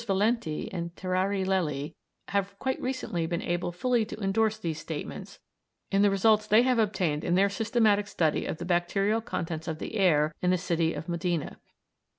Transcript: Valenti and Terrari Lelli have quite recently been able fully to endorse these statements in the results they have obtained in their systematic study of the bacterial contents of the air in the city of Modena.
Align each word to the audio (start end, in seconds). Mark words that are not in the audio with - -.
Valenti 0.07 0.67
and 0.73 0.95
Terrari 0.95 1.45
Lelli 1.45 1.95
have 2.29 2.57
quite 2.57 2.81
recently 2.81 3.27
been 3.27 3.43
able 3.43 3.71
fully 3.71 4.03
to 4.03 4.17
endorse 4.19 4.57
these 4.57 4.79
statements 4.79 5.37
in 5.91 6.01
the 6.01 6.09
results 6.09 6.47
they 6.47 6.63
have 6.63 6.79
obtained 6.79 7.23
in 7.23 7.35
their 7.35 7.49
systematic 7.49 8.07
study 8.07 8.47
of 8.47 8.57
the 8.57 8.65
bacterial 8.65 9.21
contents 9.21 9.67
of 9.67 9.77
the 9.77 9.93
air 9.93 10.33
in 10.41 10.49
the 10.49 10.57
city 10.57 10.95
of 10.95 11.07
Modena. 11.07 11.59